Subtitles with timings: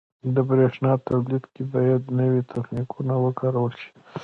[0.35, 3.89] •د برېښنا تولید کې باید نوي تخنیکونه وکارول شي.